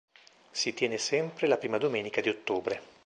Si 0.51 0.73
tiene 0.73 0.97
sempre 0.97 1.47
la 1.47 1.59
prima 1.59 1.77
domenica 1.77 2.21
di 2.21 2.29
ottobre. 2.29 2.81